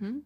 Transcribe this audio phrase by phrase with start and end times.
[0.00, 0.22] Угу.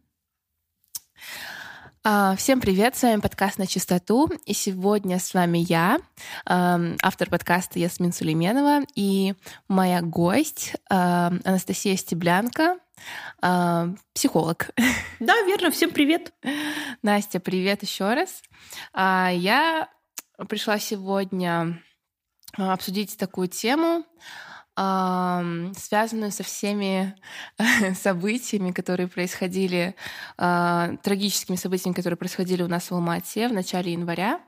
[2.36, 5.98] Всем привет, с вами подкаст «На чистоту», и сегодня с вами я,
[6.46, 9.34] автор подкаста Ясмин Сулейменова, и
[9.66, 12.78] моя гость Анастасия Стеблянка,
[14.12, 14.70] психолог.
[15.18, 16.32] Да, верно, всем привет.
[17.02, 18.42] Настя, привет еще раз.
[18.92, 19.88] А, я
[20.48, 21.82] пришла сегодня
[22.56, 24.04] обсудить такую тему,
[24.76, 27.14] связанную со всеми
[27.94, 29.94] событиями, которые происходили,
[30.36, 34.40] а, трагическими событиями, которые происходили у нас в Алмате в начале января.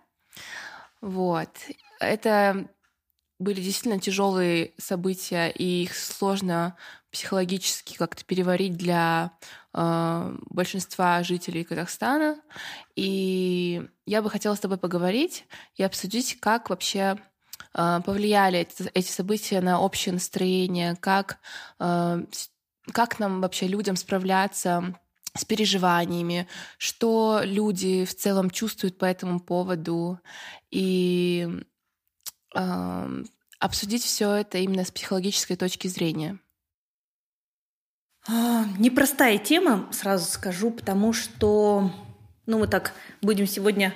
[1.01, 1.51] Вот.
[2.01, 2.69] Это
[3.39, 6.77] были действительно тяжелые события, и их сложно
[7.11, 9.33] психологически как-то переварить для
[9.75, 12.41] э, большинства жителей Казахстана.
[12.95, 15.47] И я бы хотела с тобой поговорить
[15.77, 17.19] и обсудить, как вообще
[17.73, 21.39] повлияли эти, события на общее настроение, как,
[21.79, 22.21] а,
[22.93, 24.95] как нам вообще людям справляться
[25.35, 26.49] с переживаниями,
[26.79, 30.19] что люди в целом чувствуют по этому поводу,
[30.71, 31.47] и
[32.55, 33.23] э,
[33.59, 36.39] обсудить все это именно с психологической точки зрения.
[38.79, 41.93] Непростая тема, сразу скажу, потому что
[42.47, 43.93] ну, мы так будем сегодня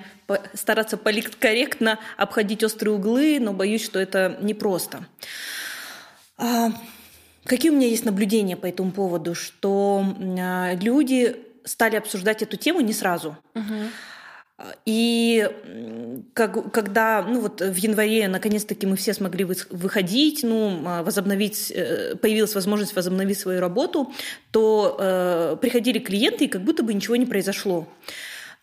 [0.55, 5.07] стараться политкорректно обходить острые углы, но боюсь, что это непросто.
[6.37, 6.73] А,
[7.45, 9.34] какие у меня есть наблюдения по этому поводу?
[9.34, 10.05] Что
[10.39, 13.37] а, люди стали обсуждать эту тему не сразу.
[13.55, 13.75] Угу.
[14.85, 15.48] И
[16.35, 22.17] как, когда, ну вот в январе наконец-таки мы все смогли выходить, ну, а, возобновить, э,
[22.17, 24.12] появилась возможность возобновить свою работу,
[24.51, 27.89] то э, приходили клиенты, и как будто бы ничего не произошло.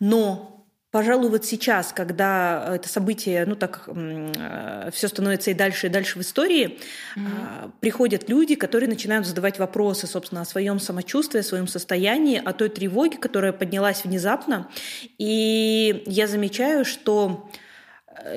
[0.00, 0.58] Но
[0.90, 6.18] Пожалуй, вот сейчас, когда это событие, ну так, э, все становится и дальше, и дальше
[6.18, 6.78] в истории,
[7.14, 7.72] mm-hmm.
[7.80, 12.70] приходят люди, которые начинают задавать вопросы, собственно, о своем самочувствии, о своем состоянии, о той
[12.70, 14.70] тревоге, которая поднялась внезапно.
[15.18, 17.50] И я замечаю, что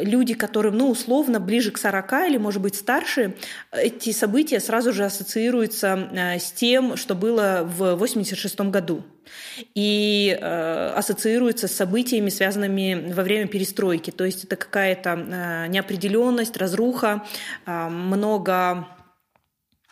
[0.02, 3.36] люди, которым, ну, условно, ближе к 40 или, может быть, старше,
[3.72, 9.04] эти события сразу же ассоциируются э, с тем, что было в 86 году
[9.76, 14.12] и э, ассоциируются с событиями, связанными во время перестройки.
[14.12, 17.24] То есть это какая-то э, неопределенность, разруха,
[17.66, 18.88] э, много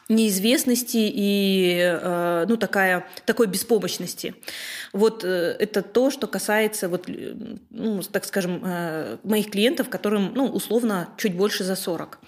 [0.09, 4.33] неизвестности и э, ну, такая, такой беспомощности.
[4.91, 7.07] Вот э, это то, что касается, вот,
[7.69, 12.19] ну, так скажем, э, моих клиентов, которым ну, условно чуть больше за 40.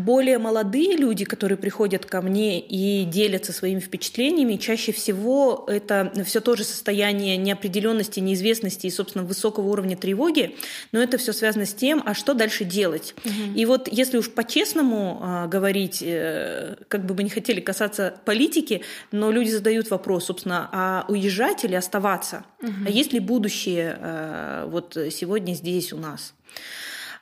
[0.00, 6.40] Более молодые люди, которые приходят ко мне и делятся своими впечатлениями, чаще всего это все
[6.40, 10.56] тоже состояние неопределенности, неизвестности и, собственно, высокого уровня тревоги,
[10.92, 13.14] но это все связано с тем, а что дальше делать.
[13.24, 13.58] Угу.
[13.58, 18.82] И вот если уж по-честному э, говорить, э, как бы мы не хотели касаться политики,
[19.12, 22.44] но люди задают вопрос, собственно, а уезжать или оставаться?
[22.62, 22.72] Угу.
[22.86, 26.34] А есть ли будущее э, вот сегодня здесь у нас?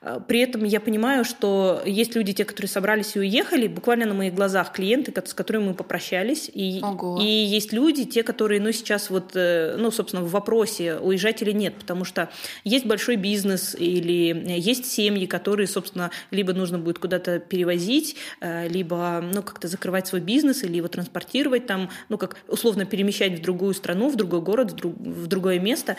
[0.00, 4.14] Э, при этом я понимаю, что есть люди, те, которые собрались и уехали, буквально на
[4.14, 6.50] моих глазах клиенты, с которыми мы попрощались.
[6.52, 6.80] И,
[7.20, 11.52] и есть люди, те, которые, ну, сейчас вот, э, ну, собственно, в вопросе, уезжать или
[11.52, 12.30] нет, потому что
[12.64, 19.22] есть большой бизнес или есть семьи, которые, собственно, либо нужно будет куда-то перевозить, э, либо,
[19.22, 23.74] ну, как-то закрывать свой бизнес или его транспортировать там, ну, как условно перемещать в другую
[23.74, 25.96] страну, в другой город, в другое место.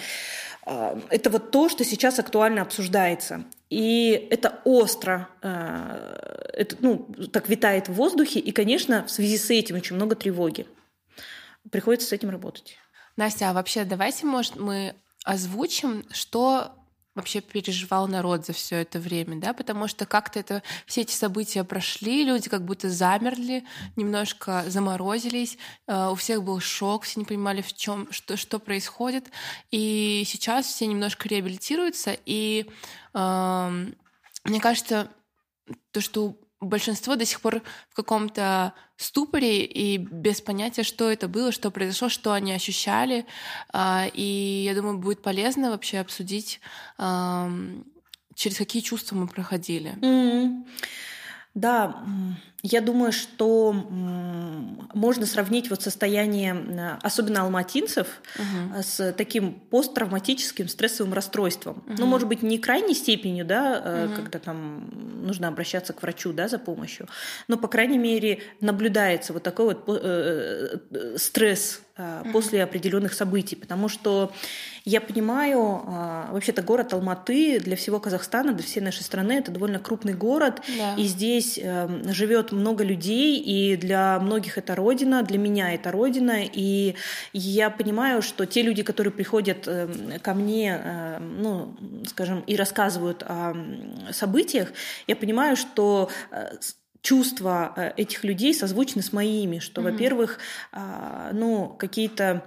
[0.66, 3.46] Это вот то, что сейчас актуально обсуждается.
[3.70, 9.50] И это остро, э, это, ну, так витает в воздухе, и, конечно, в связи с
[9.50, 10.68] этим очень много тревоги.
[11.72, 12.78] Приходится с этим работать.
[13.16, 16.72] Настя, а вообще давайте, может, мы озвучим, что
[17.19, 21.63] вообще переживал народ за все это время, да, потому что как-то это все эти события
[21.63, 23.66] прошли, люди как будто замерли,
[23.96, 25.57] немножко заморозились,
[25.88, 29.30] э, у всех был шок, все не понимали, в чем, что, что происходит,
[29.72, 32.69] и сейчас все немножко реабилитируются, и
[33.13, 33.86] э,
[34.46, 35.09] мне кажется,
[35.91, 41.52] то, что большинство до сих пор в каком-то ступоре и без понятия, что это было,
[41.52, 43.25] что произошло, что они ощущали.
[43.72, 46.60] А, и я думаю, будет полезно вообще обсудить,
[46.98, 49.92] через какие чувства мы проходили.
[50.00, 50.66] Mm-hmm.
[51.59, 52.03] Да,
[52.61, 53.73] я думаю, что
[54.94, 58.81] можно сравнить вот состояние, особенно алматинцев, угу.
[58.81, 61.83] с таким посттравматическим стрессовым расстройством.
[61.88, 61.95] Угу.
[62.00, 64.15] Ну, может быть, не крайней степенью, да, угу.
[64.15, 64.89] когда там
[65.25, 67.07] нужно обращаться к врачу, да, за помощью,
[67.47, 70.77] но, по крайней мере, наблюдается вот такой вот э,
[71.17, 72.31] стресс mm-hmm.
[72.31, 74.31] после определенных событий, потому что
[74.86, 79.80] я понимаю, а, вообще-то город Алматы для всего Казахстана, для всей нашей страны это довольно
[79.80, 80.96] крупный город, да.
[80.96, 86.40] и здесь эм, живет много людей, и для многих это родина, для меня это родина,
[86.42, 86.96] и
[87.34, 89.68] я понимаю, что те люди, которые приходят
[90.22, 91.75] ко мне, ну,
[92.07, 93.56] скажем, и рассказывают о
[94.12, 94.69] событиях,
[95.07, 96.57] я понимаю, что э,
[97.01, 99.92] чувства э, этих людей созвучны с моими, что, mm-hmm.
[99.92, 100.40] во-первых,
[100.72, 102.44] а, ну, какие-то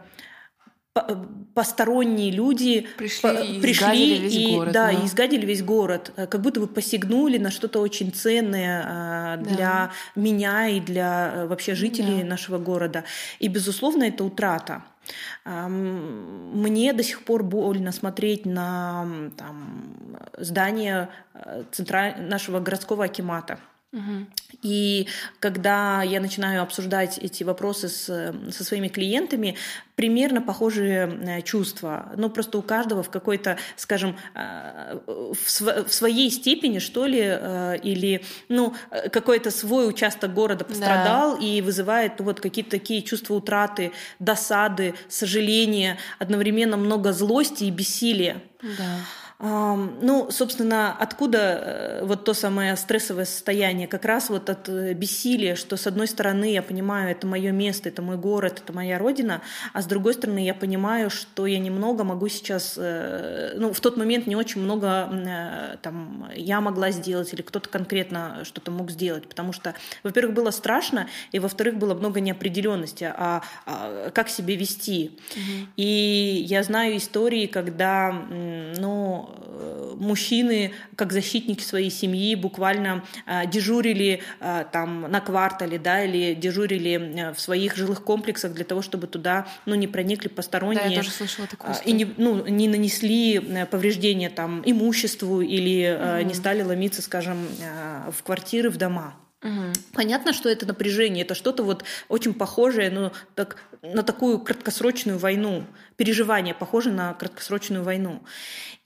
[1.55, 6.27] посторонние люди пришли, по, и, пришли весь и, город, да, и изгадили весь город, э,
[6.27, 9.43] как будто бы посягнули на что-то очень ценное а, да.
[9.43, 12.29] для меня и для э, вообще жителей да.
[12.29, 13.05] нашего города.
[13.39, 14.83] И, безусловно, это утрата.
[15.45, 19.97] Мне до сих пор больно смотреть на там,
[20.39, 22.15] здание э, центра...
[22.19, 23.59] нашего городского акимата.
[24.63, 25.07] И
[25.39, 29.57] когда я начинаю обсуждать эти вопросы с, со своими клиентами,
[29.97, 32.13] примерно похожие э, чувства.
[32.17, 37.21] Ну, просто у каждого в какой-то, скажем, э, в, св- в своей степени, что ли,
[37.23, 38.75] э, или, ну,
[39.13, 41.45] какой-то свой участок города пострадал да.
[41.45, 48.43] и вызывает ну, вот какие-то такие чувства утраты, досады, сожаления, одновременно много злости и бессилия.
[48.63, 48.99] Да.
[49.43, 53.89] Ну, собственно, откуда э, вот то самое стрессовое состояние?
[53.89, 57.89] Как раз вот от э, бессилия, что с одной стороны я понимаю, это мое место,
[57.89, 59.43] это мой город, это моя родина,
[59.73, 63.97] а с другой стороны я понимаю, что я немного могу сейчас, э, ну, в тот
[63.97, 65.11] момент не очень много
[65.83, 69.75] там я могла сделать или кто-то конкретно что-то мог сделать, потому что,
[70.05, 75.19] во-первых, было страшно, и во-вторых, было много неопределенности, а, а как себя вести.
[75.33, 75.69] Угу.
[75.79, 79.32] И я знаю истории, когда, ну,
[79.97, 87.33] мужчины, как защитники своей семьи, буквально э, дежурили э, там на квартале, да, или дежурили
[87.35, 90.85] в своих жилых комплексах для того, чтобы туда, ну, не проникли посторонние.
[90.85, 96.29] Да, я тоже слышала такую И не, ну, не нанесли повреждения там имуществу или угу.
[96.29, 97.47] не стали ломиться, скажем,
[98.11, 99.15] в квартиры, в дома.
[99.93, 105.65] Понятно, что это напряжение, это что-то вот очень похожее ну, так, на такую краткосрочную войну,
[105.97, 108.23] переживание похоже на краткосрочную войну.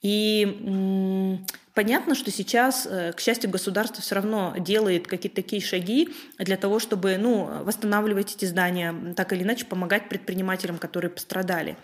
[0.00, 1.38] И
[1.74, 6.08] понятно, что сейчас, э, к счастью, государство все равно делает какие-то такие шаги
[6.38, 11.76] для того, чтобы ну, восстанавливать эти здания, так или иначе помогать предпринимателям, которые пострадали.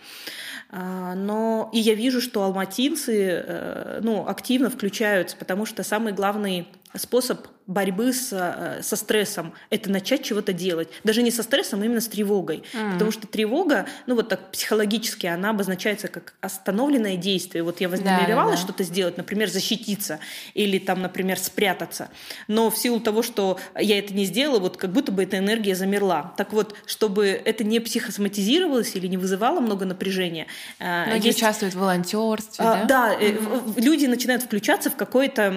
[0.69, 6.67] А, но и я вижу, что алматинцы э, ну, активно включаются, потому что самый главный
[6.95, 10.89] способ борьбы с, э, со стрессом– это начать чего-то делать.
[11.03, 12.63] Даже не со стрессом, а именно с тревогой.
[12.73, 12.93] Mm.
[12.93, 17.63] Потому что тревога, ну вот так психологически, она обозначается как остановленное действие.
[17.63, 18.73] Вот я вознамеревалась да, да.
[18.73, 20.19] что-то сделать, например, защититься
[20.53, 22.09] или там, например, спрятаться.
[22.47, 25.75] Но в силу того, что я это не сделала, вот как будто бы эта энергия
[25.75, 26.33] замерла.
[26.37, 30.47] Так вот, чтобы это не психосоматизировалось или не вызывало много напряжения.
[30.79, 31.37] Э, Многие есть...
[31.37, 32.85] участвуют в волонтерстве, а, да?
[32.85, 33.81] Да, mm-hmm.
[33.81, 35.51] люди начинают включаться в какое-то,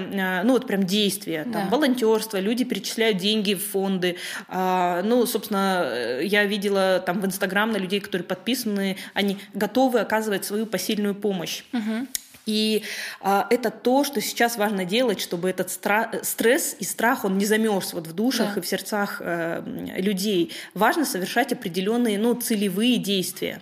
[0.44, 1.69] ну вот прям действие, там, да.
[1.70, 4.16] волонтерство, волонтерство, люди перечисляют деньги в фонды.
[4.48, 10.44] А, ну, собственно, я видела там в Инстаграм на людей, которые подписаны, они готовы оказывать
[10.44, 11.64] свою посильную помощь.
[11.72, 12.06] Угу.
[12.46, 12.84] И
[13.20, 17.44] а, это то, что сейчас важно делать, чтобы этот стра- стресс и страх, он не
[17.44, 18.60] замерз вот в душах да.
[18.60, 19.62] и в сердцах э,
[19.96, 20.52] людей.
[20.72, 23.60] Важно совершать определенные ну, целевые действия.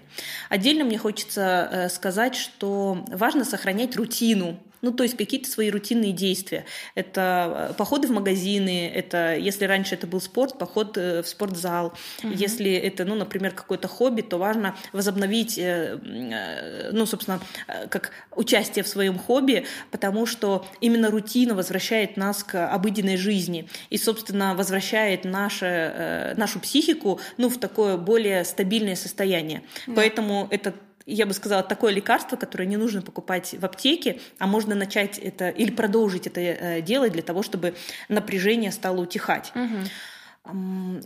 [0.50, 6.12] Отдельно мне хочется э, сказать, что важно сохранять рутину ну, то есть какие-то свои рутинные
[6.12, 6.66] действия.
[6.94, 11.94] Это э, походы в магазины, это, если раньше это был спорт, поход э, в спортзал.
[12.22, 12.32] Угу.
[12.34, 17.40] Если это, ну, например, какое-то хобби, то важно возобновить, э, ну, собственно,
[17.88, 23.96] как участие в своем хобби, потому что именно рутина возвращает нас к обыденной жизни и,
[23.96, 29.62] собственно, возвращает наше, нашу психику, ну, в такое более стабильное состояние.
[29.86, 29.94] Да.
[29.96, 30.74] Поэтому это
[31.06, 35.50] я бы сказала, такое лекарство, которое не нужно покупать в аптеке, а можно начать это
[35.50, 37.74] или продолжить это э, делать для того, чтобы
[38.08, 39.52] напряжение стало утихать.
[39.54, 39.88] Угу.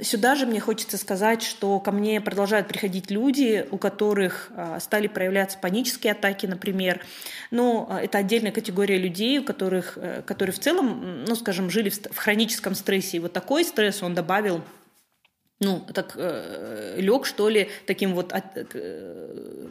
[0.02, 5.07] Сюда же мне хочется сказать, что ко мне продолжают приходить люди, у которых а, стали
[5.07, 7.05] проявляться панические атаки, например.
[7.52, 11.88] Но а, это отдельная категория людей, у которых, э, которые в целом, ну, скажем, жили
[11.88, 13.19] в хроническом стрессе.
[13.19, 14.61] И вот такой стресс он добавил
[15.61, 19.69] ну, так э, лег, что ли, таким вот э,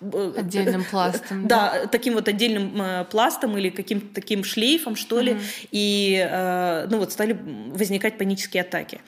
[0.00, 1.46] Отдельным пластом.
[1.46, 5.32] Да, да, таким вот отдельным э, пластом или каким-то таким шлейфом, что ли.
[5.32, 5.68] Mm-hmm.
[5.72, 7.38] И э, ну вот стали
[7.70, 9.00] возникать панические атаки.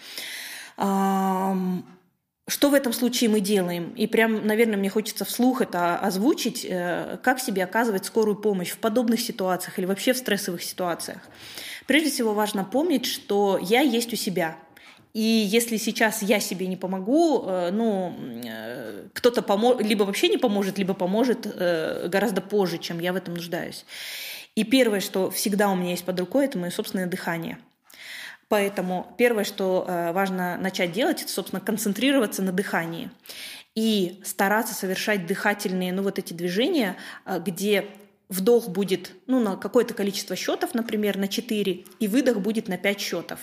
[2.48, 3.92] Что в этом случае мы делаем?
[3.94, 8.78] И прям, наверное, мне хочется вслух это озвучить, э, как себе оказывать скорую помощь в
[8.78, 11.18] подобных ситуациях или вообще в стрессовых ситуациях.
[11.86, 14.56] Прежде всего важно помнить, что я есть у себя–
[15.18, 20.38] И если сейчас я себе не помогу, э, ну, э, кто-то помо- либо вообще не
[20.38, 23.84] поможет, либо поможет э, гораздо позже, чем я в этом нуждаюсь.
[24.54, 27.58] И первое, что всегда у меня есть под рукой, это мое собственное дыхание.
[28.46, 29.84] Поэтому первое, что
[30.14, 33.10] важно начать делать, это, собственно, концентрироваться на дыхании
[33.74, 36.96] и стараться совершать дыхательные, ну, вот эти движения,
[37.26, 37.86] где
[38.28, 43.00] вдох будет ну, на какое-то количество счетов, например, на 4, и выдох будет на 5
[43.00, 43.38] счетов.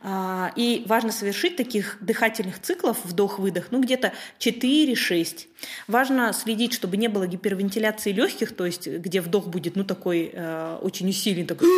[0.00, 5.46] А, и важно совершить таких дыхательных циклов вдох-выдох, ну где-то 4-6.
[5.88, 10.78] Важно следить, чтобы не было гипервентиляции легких, то есть где вдох будет ну такой э,
[10.82, 11.68] очень усиленный, такой,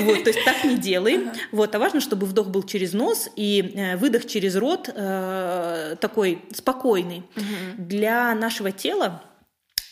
[0.00, 1.30] вот, то есть так не делаем.
[1.52, 6.42] Вот, а важно, чтобы вдох был через нос и э, выдох через рот э, такой
[6.54, 7.24] спокойный.
[7.76, 9.22] Для нашего тела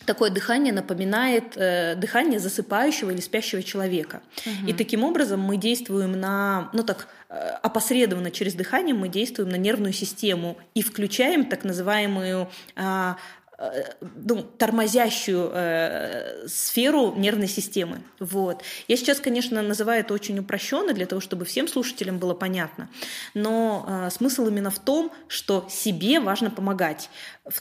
[0.07, 4.21] такое дыхание напоминает э, дыхание засыпающего или спящего человека.
[4.45, 4.69] Угу.
[4.69, 9.57] И таким образом мы действуем на, ну так, э, опосредованно через дыхание мы действуем на
[9.57, 13.13] нервную систему и включаем так называемую э,
[13.59, 18.03] Э, ну, тормозящую э, сферу нервной системы.
[18.19, 18.61] Вот.
[18.87, 22.87] Я сейчас, конечно, называю это очень упрощенно для того, чтобы всем слушателям было понятно,
[23.33, 27.09] но э, смысл именно в том, что себе важно помогать.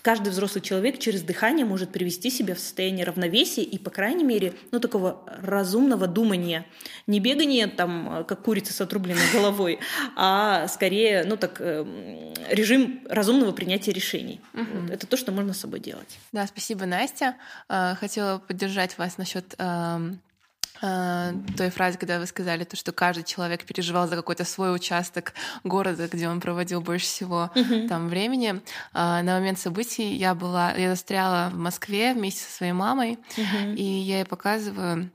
[0.03, 4.55] Каждый взрослый человек через дыхание может привести себя в состояние равновесия и, по крайней мере,
[4.73, 6.67] ну, такого разумного думания.
[7.07, 9.79] Не бегание там, как курица с отрубленной головой,
[10.17, 11.85] а скорее, ну, так, э,
[12.51, 14.41] режим разумного принятия решений.
[14.55, 14.65] Угу.
[14.81, 14.91] Вот.
[14.91, 16.19] Это то, что можно с собой делать.
[16.33, 17.37] Да, спасибо, Настя.
[17.69, 20.21] Э, хотела поддержать вас насчет эм,
[20.81, 25.33] той фразы, когда вы сказали то, что каждый человек переживал за какой-то свой участок
[25.65, 27.89] города, где он проводил больше всего uh-huh.
[27.89, 28.61] там времени.
[28.93, 33.75] Э, на момент событий я была, я застряла в Москве вместе со своей мамой, uh-huh.
[33.75, 35.11] и я ей показываю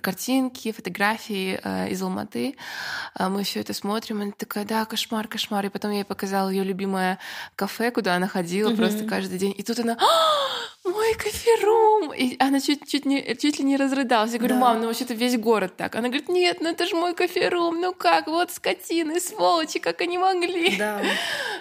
[0.00, 2.54] картинки, фотографии э, из Алматы.
[3.18, 5.66] Мы все это смотрим, и она такая, да, кошмар, кошмар.
[5.66, 7.18] И потом я ей показала ее любимое
[7.56, 8.76] кафе, куда она ходила mm-hmm.
[8.76, 9.54] просто каждый день.
[9.58, 10.06] И тут она, «А,
[10.90, 12.12] мой коферум!
[12.12, 14.32] И она чуть, чуть, не, чуть ли не разрыдалась.
[14.32, 14.60] Я говорю, да.
[14.60, 15.94] мам, ну вообще-то весь город так.
[15.94, 20.18] Она говорит, нет, ну это же мой коферум, ну как, вот скотины, сволочи, как они
[20.18, 20.76] могли.
[20.76, 21.02] Да.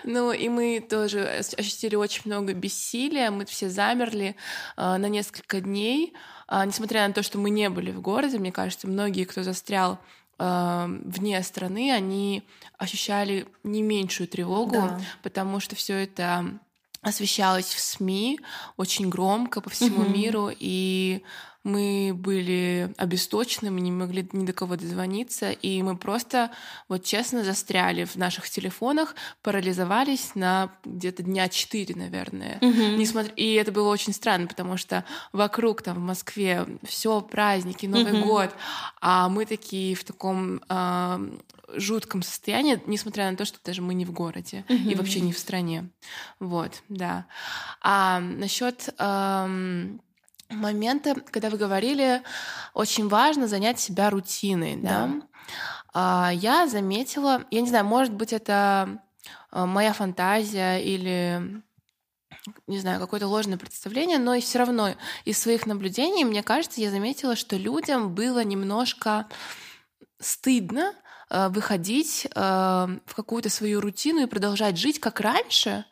[0.03, 4.36] Ну и мы тоже ощутили очень много бессилия, мы все замерли
[4.77, 6.13] э, на несколько дней.
[6.48, 10.00] А, несмотря на то, что мы не были в городе, мне кажется, многие, кто застрял
[10.39, 12.43] а, вне страны, они
[12.77, 15.01] ощущали не меньшую тревогу, да.
[15.24, 16.60] потому что все это
[17.07, 18.39] освещалось в СМИ
[18.77, 20.09] очень громко по всему угу.
[20.09, 21.23] миру, и
[21.67, 26.50] мы были обесточены, мы не могли ни до кого дозвониться, и мы просто,
[26.88, 32.57] вот честно, застряли в наших телефонах, парализовались на где-то дня четыре, наверное.
[32.62, 32.97] Угу.
[32.97, 33.33] Несмотря...
[33.33, 38.29] И это было очень странно, потому что вокруг там в Москве все праздники, Новый угу.
[38.29, 38.51] год,
[39.01, 41.38] а мы такие в таком э,
[41.75, 44.89] жутком состоянии, несмотря на то, что даже мы не в городе угу.
[44.89, 45.89] и вообще не в стране.
[46.39, 47.25] Вот, да.
[47.81, 50.00] А насчет эм,
[50.49, 52.21] момента, когда вы говорили,
[52.73, 55.07] очень важно занять себя рутиной, да?
[55.07, 55.21] да?
[55.93, 59.01] А, я заметила, я не знаю, может быть, это
[59.51, 61.63] а, моя фантазия или
[62.65, 66.91] не знаю, какое-то ложное представление, но и все равно из своих наблюдений, мне кажется, я
[66.91, 69.27] заметила, что людям было немножко
[70.19, 70.93] стыдно
[71.29, 75.85] а, выходить в какую-то свою рутину и продолжать жить как раньше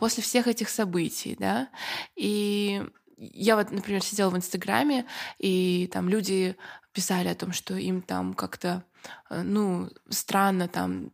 [0.00, 1.68] после всех этих событий, да.
[2.16, 2.82] И
[3.18, 5.06] я вот, например, сидела в Инстаграме,
[5.38, 6.56] и там люди
[6.92, 8.84] писали о том, что им там как-то,
[9.30, 11.10] э, ну, странно там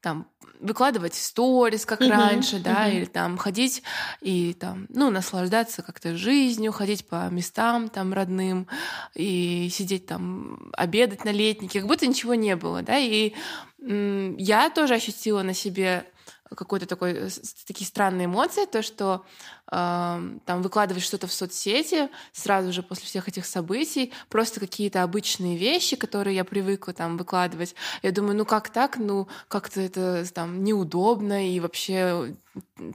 [0.00, 0.26] там
[0.58, 2.96] выкладывать сторис, как uh-huh, раньше, да, uh-huh.
[2.96, 3.82] или там ходить
[4.20, 8.66] и там, ну, наслаждаться как-то жизнью, ходить по местам там родным
[9.14, 13.32] и сидеть там, обедать на летнике, как будто ничего не было, да, и
[13.78, 16.04] я тоже ощутила на себе
[16.54, 17.28] какой-то такой, э,
[17.66, 19.24] такие странные эмоции, то, что
[19.70, 25.94] там выкладываешь что-то в соцсети сразу же после всех этих событий, просто какие-то обычные вещи,
[25.94, 27.76] которые я привыкла там выкладывать.
[28.02, 28.98] Я думаю, ну как так?
[28.98, 32.34] Ну как-то это там неудобно и вообще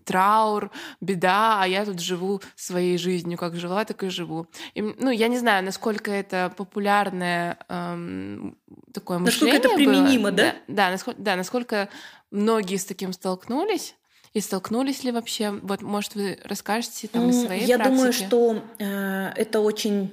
[0.03, 0.69] траур,
[0.99, 4.47] беда, а я тут живу своей жизнью, как жила, так и живу.
[4.73, 8.57] И, ну, я не знаю, насколько это популярное эм,
[8.93, 10.31] такое мышление Насколько это применимо, было.
[10.31, 10.55] да?
[10.67, 11.89] Да, да, насколько, да, насколько
[12.35, 13.95] многие с таким столкнулись.
[14.33, 15.51] И столкнулись ли вообще?
[15.51, 17.95] Вот, может, вы расскажете там из своей Я практики?
[17.95, 20.11] думаю, что э, это очень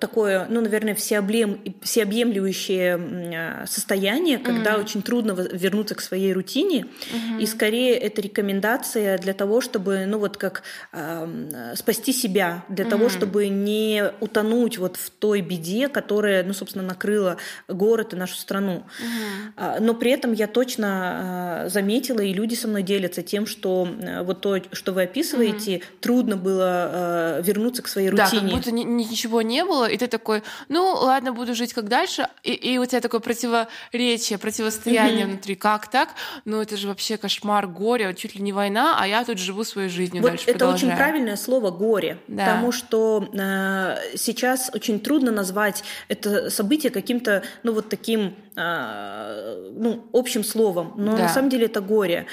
[0.00, 4.80] такое, ну, наверное, всеоблем, всеобъемлющее состояние, когда mm-hmm.
[4.80, 7.42] очень трудно вернуться к своей рутине, mm-hmm.
[7.42, 12.88] и скорее это рекомендация для того, чтобы, ну, вот как э, спасти себя, для mm-hmm.
[12.88, 17.36] того, чтобы не утонуть вот в той беде, которая, ну, собственно, накрыла
[17.68, 18.84] город и нашу страну.
[18.98, 19.80] Mm-hmm.
[19.80, 24.22] Но при этом я точно э, заметила, и люди со мной делятся тем, что э,
[24.22, 25.82] вот то, что вы описываете, mm-hmm.
[26.00, 26.90] трудно было
[27.38, 28.30] э, вернуться к своей рутине.
[28.30, 31.88] Да, как будто ничего ничего не было, и ты такой, ну ладно, буду жить как
[31.88, 35.30] дальше, и, и у тебя такое противоречие, противостояние mm-hmm.
[35.30, 36.10] внутри, как так?
[36.44, 39.88] Ну это же вообще кошмар, горе, чуть ли не война, а я тут живу своей
[39.88, 40.92] жизнью вот дальше Это продолжаю.
[40.92, 42.44] очень правильное слово горе, да.
[42.44, 50.44] потому что э, сейчас очень трудно назвать это событие каким-то, ну вот таким ну, общим
[50.44, 51.24] словом, но да.
[51.24, 52.26] на самом деле это горе.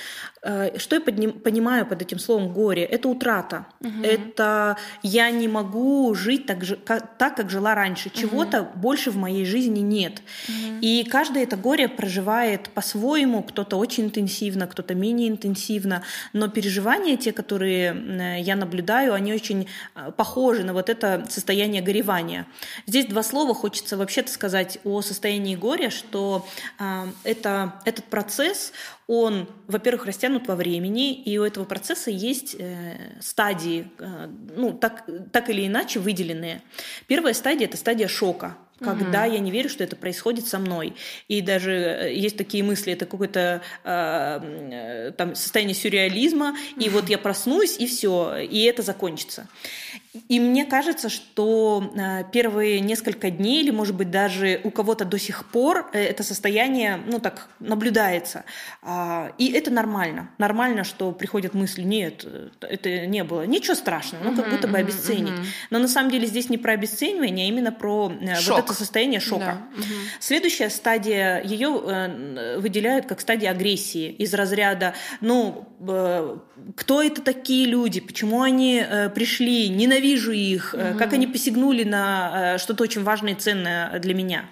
[0.44, 2.84] Э, что я подним, понимаю под этим словом горе?
[2.84, 3.68] Это утрата.
[3.82, 4.04] Угу.
[4.04, 8.10] Это я не могу жить так, же, как, так, как жила раньше.
[8.10, 8.80] Чего-то угу.
[8.80, 10.22] больше в моей жизни нет.
[10.48, 10.80] Угу.
[10.82, 13.44] И каждое это горе проживает по-своему.
[13.44, 16.04] Кто-то очень интенсивно, кто-то менее интенсивно.
[16.34, 22.48] Но переживания, те, которые я наблюдаю, они очень э, похожи на вот это состояние горевания.
[22.88, 26.11] Здесь два слова хочется вообще-то сказать о состоянии горя, что
[26.80, 28.74] э, это, этот процесс,
[29.08, 35.06] он, во-первых, растянут во времени, и у этого процесса есть э, стадии, э, ну, так,
[35.32, 36.62] так или иначе выделенные.
[37.08, 39.34] Первая стадия– это стадия шока когда угу.
[39.34, 40.96] я не верю, что это происходит со мной.
[41.27, 47.18] И даже э, есть такие мысли, это какое-то э, там состояние сюрреализма, и вот я
[47.18, 49.48] проснусь, и все, и это закончится.
[50.27, 55.18] И мне кажется, что э, первые несколько дней, или, может быть, даже у кого-то до
[55.18, 58.44] сих пор э, это состояние, ну, так, наблюдается.
[58.82, 60.30] А, и это нормально.
[60.38, 62.25] Нормально, что приходят мысли, нет,
[62.60, 63.46] это не было.
[63.46, 65.34] Ничего страшного, ну, как будто бы обесценить.
[65.70, 68.58] Но на самом деле здесь не про обесценивание, а именно про Шок.
[68.58, 69.62] вот это состояние шока.
[69.77, 69.84] Да.
[70.20, 76.38] Следующая стадия, ее э, выделяют как стадия агрессии из разряда, ну, э,
[76.75, 79.70] кто это такие люди, почему они э, пришли,
[80.01, 80.98] ненавижу их, угу.
[80.98, 84.46] как они посягнули на что-то очень важное и ценное для меня.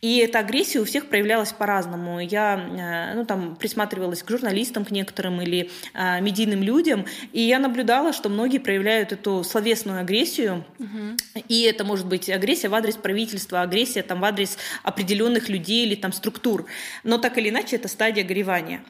[0.00, 2.20] И эта агрессия у всех проявлялась по-разному.
[2.20, 7.04] Я ну, там, присматривалась к журналистам, к некоторым или а, медийным людям,
[7.34, 10.64] и я наблюдала, что многие проявляют эту словесную агрессию.
[10.78, 11.42] Угу.
[11.48, 15.96] И это может быть агрессия в адрес правительства, агрессия там, в адрес определенных людей или
[15.96, 16.64] там, структур.
[17.04, 18.82] Но так или иначе, это стадия горевания.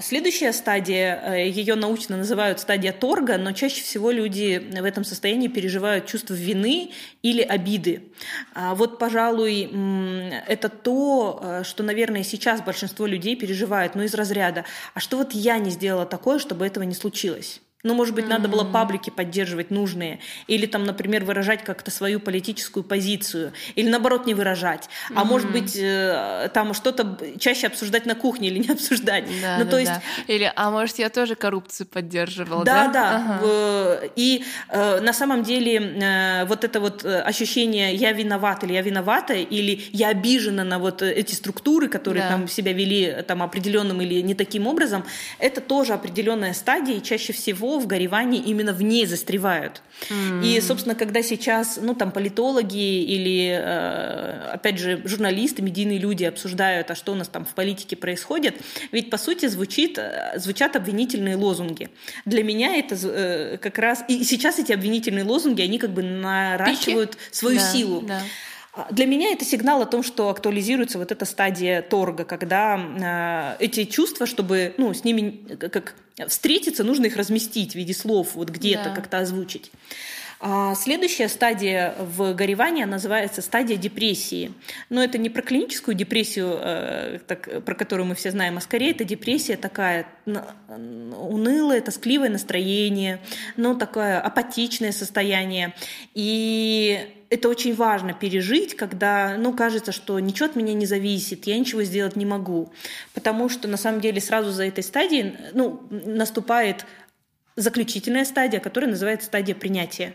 [0.00, 5.48] Следующая стадия, э, ее научно называют стадия торга, но чаще всего люди в этом состоянии
[5.48, 6.92] переживают чувство вины
[7.22, 8.02] или обиды.
[8.54, 9.70] А вот, пожалуй,
[10.46, 15.32] это то, э, что, наверное, сейчас большинство людей переживает, но из разряда «а что вот
[15.32, 18.28] я не сделала такое, чтобы этого не случилось?» Ну, может быть, mm-hmm.
[18.28, 24.26] надо было паблики поддерживать нужные, или там, например, выражать как-то свою политическую позицию, или наоборот
[24.26, 25.14] не выражать, mm-hmm.
[25.14, 29.26] а может быть, э, там что-то чаще обсуждать на кухне или не обсуждать.
[29.40, 29.92] Да, ну, да, то есть...
[29.92, 30.02] Да.
[30.26, 32.88] Или, а может, я тоже коррупцию поддерживала, да?
[32.88, 33.16] Да, да.
[33.16, 34.10] Ага.
[34.16, 39.34] И э, на самом деле э, вот это вот ощущение «я виноват» или «я виновата»,
[39.34, 42.30] или «я обижена на вот эти структуры, которые да.
[42.30, 45.04] там себя вели там определенным или не таким образом»,
[45.38, 49.82] это тоже определенная стадия, и чаще всего в горевании именно в ней застревают.
[50.08, 50.46] Mm.
[50.46, 56.90] И, собственно, когда сейчас, ну, там, политологи или, э, опять же, журналисты, медийные люди обсуждают,
[56.90, 58.56] а что у нас там в политике происходит,
[58.92, 61.90] ведь, по сути, звучит, э, звучат обвинительные лозунги.
[62.24, 64.04] Для меня это э, как раз...
[64.08, 67.34] И сейчас эти обвинительные лозунги, они как бы наращивают Пики?
[67.34, 68.00] свою да, силу.
[68.02, 68.22] Да.
[68.90, 73.84] Для меня это сигнал о том, что актуализируется вот эта стадия торга, когда э, эти
[73.84, 75.94] чувства, чтобы ну, с ними как
[76.28, 78.94] встретиться, нужно их разместить в виде слов, вот где-то да.
[78.94, 79.70] как-то озвучить.
[80.40, 84.52] А следующая стадия в горевании называется стадия депрессии.
[84.88, 88.92] Но это не про клиническую депрессию, э, так, про которую мы все знаем, а скорее
[88.92, 93.18] это депрессия такая унылое, тоскливое настроение,
[93.56, 95.74] ну, такое апатичное состояние.
[96.14, 101.58] И это очень важно пережить, когда, ну, кажется, что ничего от меня не зависит, я
[101.58, 102.72] ничего сделать не могу.
[103.14, 106.86] Потому что, на самом деле, сразу за этой стадией, ну, наступает
[107.56, 110.14] заключительная стадия, которая называется стадия принятия.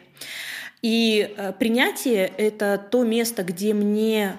[0.82, 4.36] И э, принятие— это то место, где мне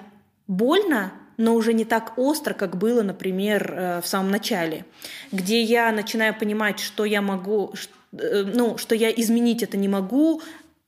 [0.47, 4.85] больно, но уже не так остро, как было, например, э, в самом начале,
[5.31, 7.73] где я начинаю понимать, что я могу,
[8.13, 10.41] э, ну, что я изменить это не могу,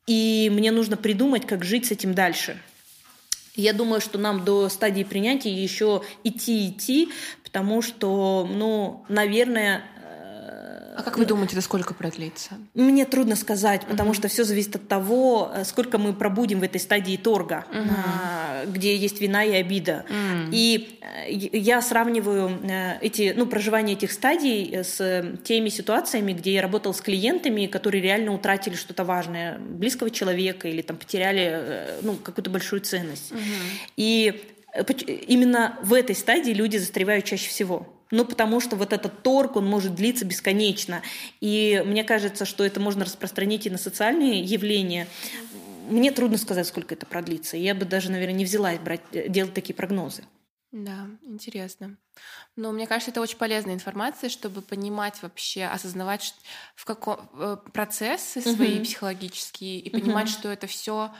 [0.08, 2.58] и мне нужно придумать, как жить с этим дальше.
[3.56, 7.10] Я думаю, что нам до стадии принятия еще идти идти,
[7.43, 9.84] потому что, ну, наверное,
[10.97, 12.57] А как вы думаете, это сколько продлится?
[12.73, 16.81] Мне трудно сказать, потому что все зависит от того, э, сколько мы пробудем в этой
[16.81, 20.05] стадии торга, а, где есть вина и обида.
[20.51, 26.63] И э, я сравниваю э, эти, ну, проживание этих стадий с теми ситуациями, где я
[26.63, 32.49] работал с клиентами, которые реально утратили что-то важное, близкого человека или там потеряли ну, какую-то
[32.49, 33.33] большую ценность.
[33.97, 34.41] И
[35.27, 37.86] именно в этой стадии люди застревают чаще всего.
[38.12, 41.02] Ну, потому что вот этот торг, он может длиться бесконечно.
[41.41, 45.08] И мне кажется, что это можно распространить и на социальные явления.
[45.89, 47.58] Мне трудно сказать, сколько это продлится.
[47.58, 50.24] Я бы даже, наверное, не взялась брать, э, делать такие прогнозы.
[50.72, 51.98] Да, интересно.
[52.58, 56.34] Но мне кажется, это очень полезная информация, чтобы понимать вообще, осознавать
[56.75, 58.84] в каком э, процессы свои uh-huh.
[58.84, 60.32] психологические и понимать, uh-huh.
[60.32, 61.12] что это все,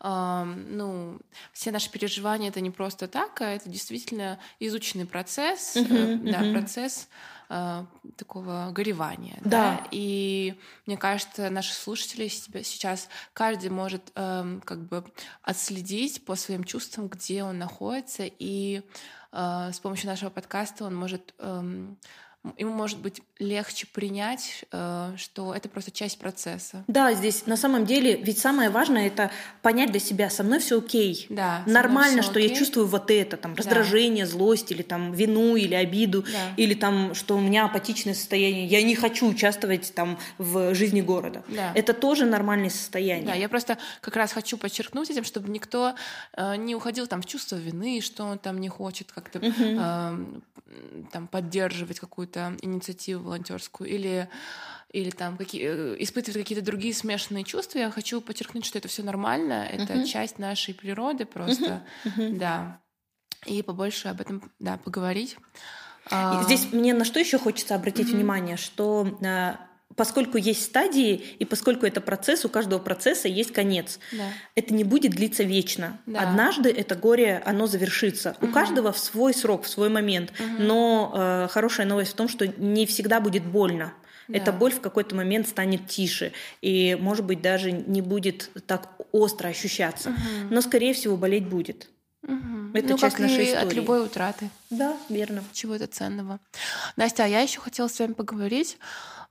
[0.00, 1.18] э, ну,
[1.52, 6.28] все наши переживания это не просто так, а это действительно изученный процесс, uh-huh.
[6.28, 7.08] э, да, процесс
[7.50, 7.84] э,
[8.16, 9.36] такого горевания.
[9.42, 9.50] Да.
[9.50, 9.88] да.
[9.90, 15.04] И мне кажется, наши слушатели сейчас каждый может э, как бы
[15.42, 18.80] отследить по своим чувствам, где он находится, и
[19.36, 21.62] с помощью нашего подкаста он может э,
[22.56, 26.84] ему может быть легче принять, э, что это просто часть процесса.
[26.86, 29.30] Да, здесь на самом деле, ведь самое важное это
[29.62, 31.26] понять для себя, со мной все окей.
[31.28, 31.62] Да.
[31.66, 32.48] Нормально, что окей.
[32.48, 34.30] я чувствую вот это, там, раздражение, да.
[34.30, 36.54] злость, или там вину, или обиду, да.
[36.56, 41.42] или там, что у меня апатичное состояние, я не хочу участвовать там в жизни города.
[41.48, 41.72] Да.
[41.74, 43.26] Это тоже нормальное состояние.
[43.26, 45.94] Да, я просто как раз хочу подчеркнуть этим, чтобы никто
[46.32, 49.54] э, не уходил там в чувство вины, что он там не хочет как-то угу.
[49.56, 50.16] э,
[51.12, 54.28] там поддерживать какую-то какую-то инициативу волонтерскую или
[54.92, 59.02] или там какие, э, испытывать какие-то другие смешанные чувства, я хочу подчеркнуть, что это все
[59.02, 60.06] нормально, это uh-huh.
[60.06, 62.16] часть нашей природы просто, uh-huh.
[62.16, 62.38] Uh-huh.
[62.38, 62.80] да.
[63.44, 65.36] И побольше об этом, да, поговорить.
[66.10, 68.14] А, здесь мне на что еще хочется обратить uh-huh.
[68.14, 69.56] внимание, что э,
[69.96, 73.98] поскольку есть стадии, и поскольку это процесс, у каждого процесса есть конец.
[74.12, 74.24] Да.
[74.54, 75.98] Это не будет длиться вечно.
[76.06, 76.20] Да.
[76.20, 78.36] Однажды это горе, оно завершится.
[78.40, 78.48] Угу.
[78.48, 80.32] У каждого в свой срок, в свой момент.
[80.38, 80.62] Угу.
[80.62, 83.94] Но э, хорошая новость в том, что не всегда будет больно.
[84.28, 84.38] Да.
[84.38, 89.48] Эта боль в какой-то момент станет тише и, может быть, даже не будет так остро
[89.48, 90.10] ощущаться.
[90.10, 90.18] Угу.
[90.54, 91.88] Но, скорее всего, болеть будет.
[92.22, 92.72] Угу.
[92.74, 93.66] Это ну, часть как нашей и истории.
[93.66, 94.50] от любой утраты.
[94.68, 95.44] Да, верно.
[95.52, 96.40] Чего-то ценного.
[96.96, 98.78] Настя, а я еще хотела с вами поговорить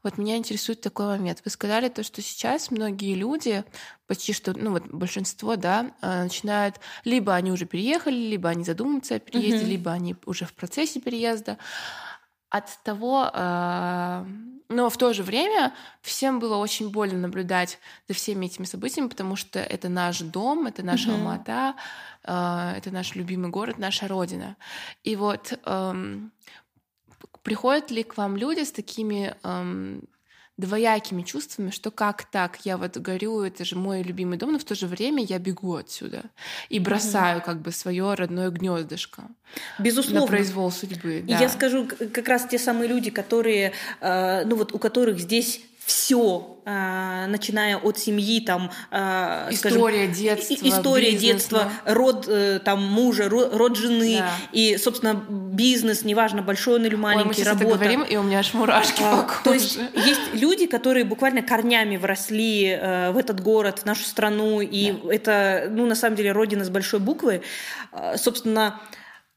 [0.05, 1.41] вот меня интересует такой момент.
[1.43, 3.63] Вы сказали то, что сейчас многие люди,
[4.05, 9.15] почти что, ну вот большинство, да, а, начинают, либо они уже переехали, либо они задумываются
[9.15, 9.71] о переезде, угу.
[9.71, 11.57] либо они уже в процессе переезда.
[12.51, 14.27] От того, а,
[14.69, 19.35] но в то же время всем было очень больно наблюдать за всеми этими событиями, потому
[19.35, 21.17] что это наш дом, это наша угу.
[21.17, 21.73] Алмата,
[22.23, 24.55] а, это наш любимый город, наша родина.
[25.03, 25.59] И вот
[27.45, 30.01] Приходят ли к вам люди с такими эм,
[30.57, 34.63] двоякими чувствами, что как так, я вот горю, это же мой любимый дом, но в
[34.63, 36.23] то же время я бегу отсюда
[36.69, 39.25] и бросаю как бы свое родное гнездышко.
[39.77, 40.21] Безусловно.
[40.21, 41.23] На произвол судьбы.
[41.27, 41.39] Да.
[41.39, 46.57] Я скажу, как раз те самые люди, которые, э, ну вот у которых здесь все,
[46.65, 51.93] а, начиная от семьи, там, а, история скажем, детства, история бизнес, детства, да.
[51.93, 54.31] род э, там мужа, род жены да.
[54.51, 57.67] и, собственно, бизнес, неважно большой он или маленький, Ой, мы сейчас работа.
[57.67, 59.43] Это говорим, и у меня аж мурашки а, по коже.
[59.43, 64.61] То есть есть люди, которые буквально корнями вросли э, в этот город, в нашу страну,
[64.61, 65.13] и да.
[65.13, 67.43] это, ну, на самом деле, родина с большой буквы.
[68.15, 68.81] Собственно,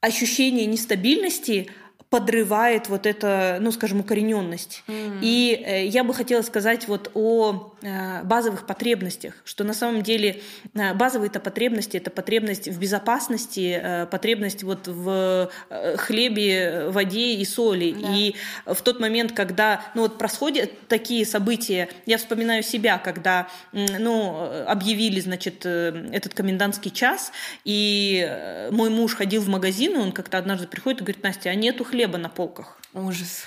[0.00, 1.70] ощущение нестабильности
[2.10, 4.82] подрывает вот это, ну, скажем, укорененность.
[4.86, 5.18] Mm.
[5.20, 10.40] И э, я бы хотела сказать вот о э, базовых потребностях, что на самом деле
[10.74, 17.44] э, базовые-то потребности это потребность в безопасности, э, потребность вот в э, хлебе, воде и
[17.44, 17.94] соли.
[18.00, 18.14] Да.
[18.14, 24.64] И в тот момент, когда, ну, вот происходят такие события, я вспоминаю себя, когда, ну,
[24.66, 27.32] объявили, значит, э, этот комендантский час,
[27.66, 31.50] и э, мой муж ходил в магазин, и он как-то однажды приходит и говорит, Настя,
[31.50, 32.78] а нету хлеба хлеба на полках.
[32.94, 33.42] Ужас.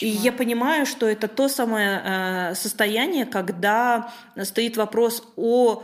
[0.00, 4.12] И я понимаю, что это то самое э, состояние, когда
[4.44, 5.82] стоит вопрос о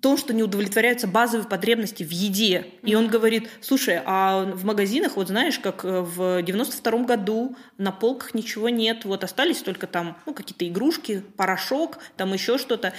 [0.00, 2.66] том, что не удовлетворяются базовые потребности в еде.
[2.82, 7.92] И он говорит, слушай, а в магазинах, вот знаешь, как э, в 92-м году на
[7.92, 12.94] полках ничего нет, вот остались только там ну, какие-то игрушки, порошок, там еще что-то.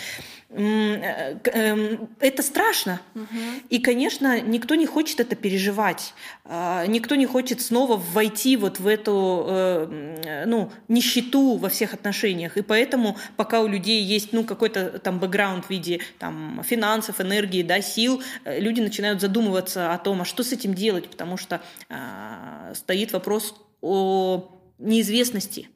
[0.49, 3.01] Э, эм, это страшно.
[3.15, 3.25] Угу.
[3.69, 6.13] И, конечно, никто не хочет это переживать.
[6.45, 12.57] А, никто не хочет снова войти вот в эту э, ну, нищету во всех отношениях.
[12.57, 16.90] И поэтому, пока у людей есть ну, какой-то там бэкграунд в виде там, финансов,
[17.21, 21.37] энергии, да, сил, э, люди начинают задумываться о том, а что с этим делать, потому
[21.37, 25.69] что а, стоит вопрос о неизвестности.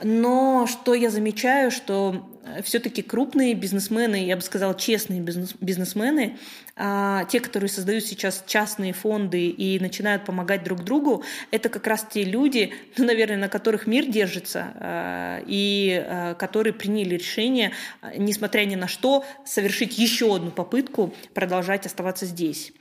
[0.00, 2.28] Но что я замечаю, что
[2.62, 6.38] все-таки крупные бизнесмены, я бы сказала, честные бизнес, бизнесмены,
[6.76, 12.06] а, те, которые создают сейчас частные фонды и начинают помогать друг другу, это как раз
[12.10, 17.72] те люди, ну, наверное, на которых мир держится, а, и а, которые приняли решение,
[18.16, 22.72] несмотря ни на что, совершить еще одну попытку продолжать оставаться здесь.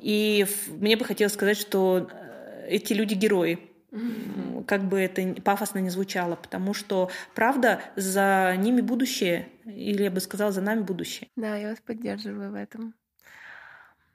[0.00, 3.58] И мне бы хотелось сказать, что э, эти люди герои,
[3.92, 4.64] Mm-hmm.
[4.64, 10.20] Как бы это пафосно не звучало, потому что, правда, за ними будущее, или я бы
[10.20, 11.28] сказала, за нами будущее.
[11.36, 12.94] Да, я вас поддерживаю в этом.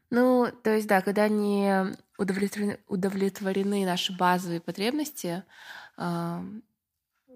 [0.10, 5.44] Ну, то есть, да, когда не удовлетворены, удовлетворены наши базовые потребности,
[5.96, 6.44] а,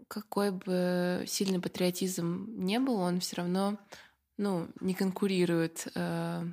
[0.08, 3.78] какой бы сильный патриотизм не был, он все равно
[4.38, 6.44] ну, не конкурирует э,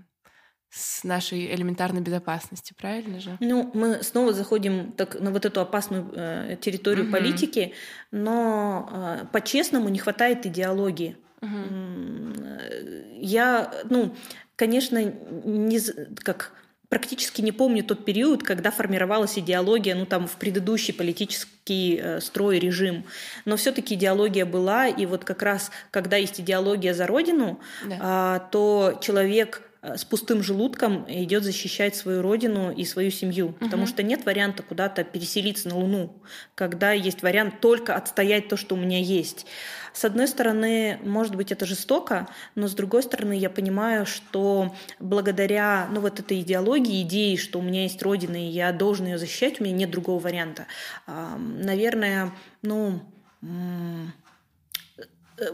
[0.71, 3.37] с нашей элементарной безопасностью, правильно же?
[3.41, 7.13] Ну, мы снова заходим так, на вот эту опасную э, территорию угу.
[7.13, 7.73] политики,
[8.11, 8.89] но
[9.23, 11.17] э, по-честному не хватает идеологии.
[11.41, 11.49] Угу.
[13.17, 14.15] Я, ну,
[14.57, 15.81] конечно, не
[16.17, 16.53] как
[16.89, 22.59] практически не помню тот период, когда формировалась идеология, ну там в предыдущий политический э, строй,
[22.59, 23.05] режим.
[23.45, 28.41] Но все-таки идеология была, и вот как раз, когда есть идеология за родину, да.
[28.47, 33.57] э, то человек с пустым желудком идет защищать свою родину и свою семью, угу.
[33.61, 36.13] потому что нет варианта куда-то переселиться на Луну,
[36.55, 39.47] когда есть вариант только отстоять то, что у меня есть.
[39.93, 45.89] С одной стороны, может быть, это жестоко, но с другой стороны, я понимаю, что благодаря
[45.91, 49.61] ну, вот этой идеологии, идеи, что у меня есть родина, и я должен ее защищать,
[49.61, 50.67] у меня нет другого варианта.
[51.07, 53.01] Наверное, ну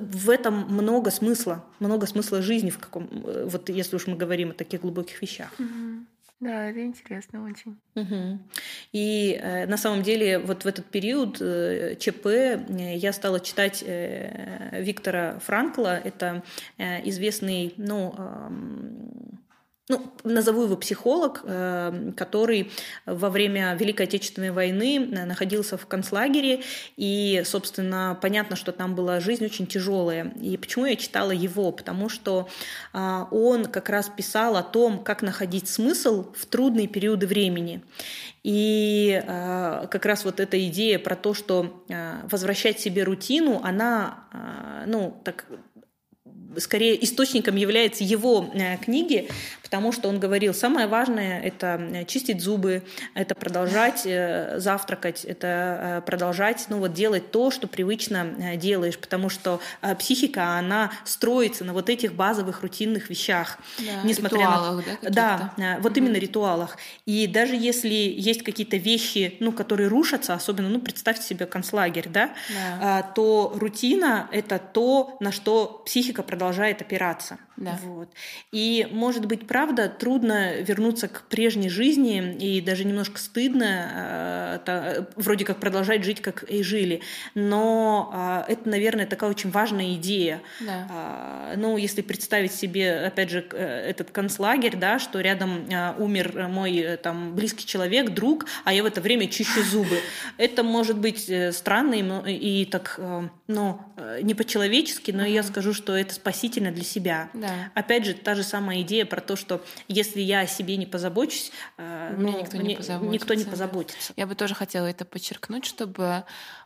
[0.01, 4.51] в этом много смысла, много смысла жизни в каком, э, вот если уж мы говорим
[4.51, 5.51] о таких глубоких вещах.
[6.40, 7.79] Да, это интересно очень.
[7.94, 8.38] Угу.
[8.92, 13.83] И э, на самом деле вот в этот период э, ЧП э, я стала читать
[13.87, 16.42] э, Виктора Франкла, это
[16.77, 18.49] э, известный, ну, э,
[19.88, 22.73] ну, назову его психолог, э, который
[23.05, 26.62] во время Великой Отечественной войны э, находился в концлагере,
[26.97, 30.33] и, собственно, понятно, что там была жизнь очень тяжелая.
[30.40, 31.70] И почему я читала его?
[31.70, 32.49] Потому что
[32.94, 37.83] э, он как раз писал о том, как находить смысл в трудные периоды времени.
[38.42, 41.83] И как раз вот эта идея про то, что
[42.31, 45.47] возвращать себе рутину, она, ну, так
[46.59, 49.29] скорее источником является его э, книги,
[49.62, 52.83] потому что он говорил, самое важное— это э, чистить зубы,
[53.14, 59.61] это продолжать э, завтракать, это продолжать ну, вот, делать то, что привычно делаешь, потому что
[59.99, 63.59] психика, она строится на вот этих базовых рутинных вещах.
[63.79, 65.11] Да, несмотря ритуалах, на...
[65.11, 65.55] да?
[65.57, 65.99] Да, вот mm-hmm.
[65.99, 66.77] именно ритуалах.
[67.07, 72.31] И даже если есть какие-то вещи, ну, которые рушатся, особенно, ну, представьте себе концлагерь, да,
[72.81, 73.03] да.
[73.14, 77.38] то рутина— это то, на что психика продолжает продолжает опираться.
[77.57, 77.79] Да.
[77.85, 78.09] Вот.
[78.53, 85.45] И, может быть, правда, трудно вернуться к прежней жизни, и даже немножко стыдно э, вроде
[85.45, 87.01] как продолжать жить, как и жили.
[87.35, 90.40] Но э, это, наверное, такая очень важная идея.
[90.61, 91.53] Да.
[91.53, 96.49] Э, ну, если представить себе, опять же, э, этот концлагерь, да, что рядом э, умер
[96.49, 99.99] мой там, близкий человек, друг, а я в это время чищу зубы.
[100.38, 101.95] Это может быть э, странно
[102.27, 103.81] и, и так, э, ну,
[104.23, 107.29] не по-человечески, но я скажу, что это спасительно для себя.
[107.35, 107.43] Да.
[107.74, 111.52] Опять же, та же самая идея про то, что если я о себе не позабочусь,
[111.76, 113.12] э, ну, никто, не позаботится.
[113.12, 114.12] никто не позаботится.
[114.16, 116.24] Я бы тоже хотела это подчеркнуть, чтобы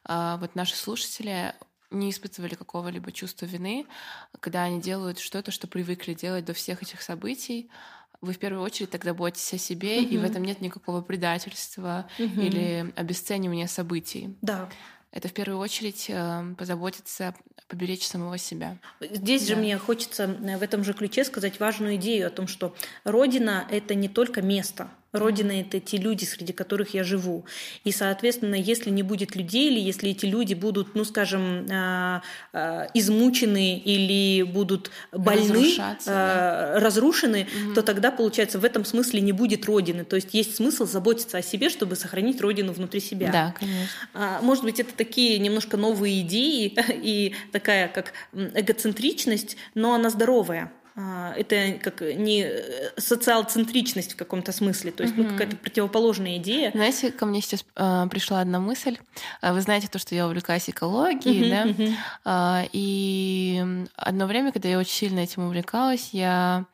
[0.08, 1.54] э, вот наши слушатели
[1.90, 3.86] не испытывали какого-либо чувства вины,
[4.40, 7.70] когда они делают что-то, что привыкли делать до всех этих событий.
[8.20, 10.08] Вы в первую очередь тогда заботитесь о себе, угу.
[10.08, 12.40] и в этом нет никакого предательства угу.
[12.40, 14.36] или обесценивания событий.
[14.42, 14.68] Да
[15.10, 17.34] это в первую очередь э, позаботиться,
[17.66, 18.76] поберечь самого себя.
[19.00, 19.48] Здесь да.
[19.48, 23.66] же мне хочется э, в этом же ключе сказать важную идею о том, что Родина—
[23.70, 27.46] это не только место, Родина— это те люди, среди которых я живу.
[27.84, 32.86] И, соответственно, если не будет людей, или если эти люди будут, ну, скажем, а, а,
[32.92, 36.78] измучены или будут больны, да.
[36.78, 37.74] разрушены, угу.
[37.74, 40.04] то тогда, получается, в этом смысле не будет Родины.
[40.04, 43.32] То есть есть смысл заботиться о себе, чтобы сохранить Родину внутри себя.
[43.32, 43.88] Да, конечно.
[44.12, 50.70] А, может быть, это такие немножко новые идеи и такая как эгоцентричность, но она здоровая.
[51.00, 55.22] А, это как не э, социал-центричность в каком-то смысле, то есть mm-hmm.
[55.22, 56.72] ну, какая-то противоположная идея.
[56.72, 58.98] Знаете, ко мне сейчас э, пришла одна мысль.
[59.40, 62.62] А, вы знаете то, что я увлекаюсь экологией, mm-hmm, да?
[62.64, 66.64] Э, и одно время, когда я очень сильно этим увлекалась, я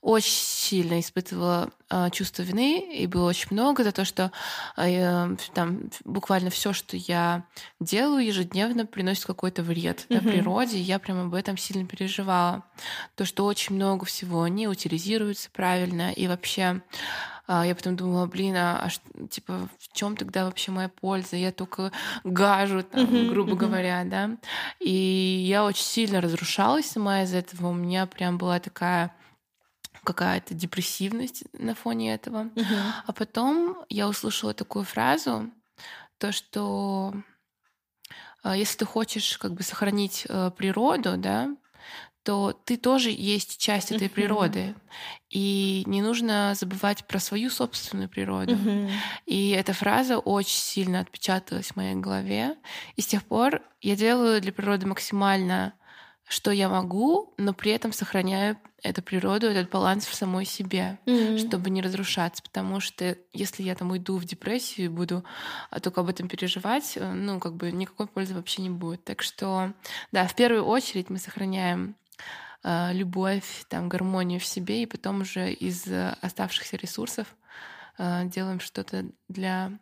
[0.00, 1.70] очень сильно испытывала
[2.12, 4.30] чувство вины, и было очень много за то, что
[4.76, 7.44] э, там буквально все, что я
[7.80, 10.20] делаю ежедневно, приносит какой-то вред mm-hmm.
[10.20, 10.78] да, природе.
[10.78, 12.64] И я прям об этом сильно переживала.
[13.14, 16.82] То, что очень много всего не утилизируется правильно, и вообще
[17.50, 21.36] а, я потом думала, блин, а, а типа в чем тогда вообще моя польза?
[21.36, 23.56] Я только гажу, там, uh-huh, грубо uh-huh.
[23.56, 24.36] говоря, да.
[24.80, 27.68] И я очень сильно разрушалась сама из этого.
[27.68, 29.14] У меня прям была такая
[30.04, 32.44] какая-то депрессивность на фоне этого.
[32.54, 32.92] Uh-huh.
[33.06, 35.50] А потом я услышала такую фразу,
[36.18, 37.14] то, что
[38.42, 41.54] а, если ты хочешь как бы сохранить э, природу, да,
[42.28, 44.74] то ты тоже есть часть этой природы.
[45.30, 48.54] И не нужно забывать про свою собственную природу.
[49.24, 52.56] И эта фраза очень сильно отпечаталась в моей голове.
[52.96, 55.72] И с тех пор я делаю для природы максимально
[56.28, 61.38] что я могу, но при этом сохраняю эту природу, этот баланс в самой себе, mm-hmm.
[61.38, 62.42] чтобы не разрушаться.
[62.42, 65.24] Потому что если я там уйду в депрессию и буду
[65.70, 69.02] а, только об этом переживать, э, ну, как бы никакой пользы вообще не будет.
[69.04, 69.72] Так что,
[70.12, 71.96] да, в первую очередь мы сохраняем
[72.64, 75.86] Э, любовь, там, гармонию в себе, и потом уже из
[76.20, 77.36] оставшихся ресурсов
[77.98, 79.72] э, делаем что-то для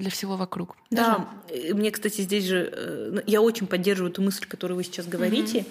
[0.00, 0.76] для всего вокруг.
[0.90, 1.74] Да, Даже...
[1.74, 5.58] мне, кстати, здесь же э, ну, я очень поддерживаю ту мысль, которую вы сейчас говорите.
[5.60, 5.66] Mm-hmm.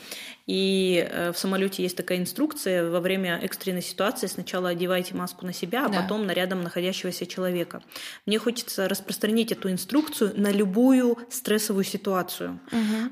[0.48, 5.54] И э, в самолете есть такая инструкция: во время экстренной ситуации сначала одевайте маску на
[5.54, 6.02] себя, а да.
[6.02, 7.82] потом на рядом находящегося человека.
[8.26, 12.60] Мне хочется распространить эту инструкцию на любую стрессовую ситуацию,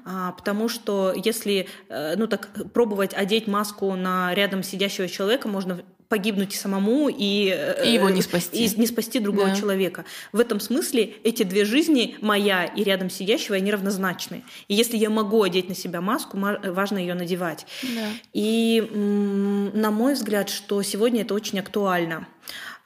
[0.05, 5.83] а, потому что если, э, ну так, пробовать одеть маску на рядом сидящего человека, можно
[6.09, 8.65] погибнуть самому и, и его не спасти.
[8.65, 9.55] И не спасти другого да.
[9.55, 10.05] человека.
[10.31, 14.43] В этом смысле эти две жизни, моя и рядом сидящего, они равнозначны.
[14.67, 17.65] И если я могу одеть на себя маску, важно ее надевать.
[17.83, 18.07] Да.
[18.33, 22.27] И на мой взгляд, что сегодня это очень актуально.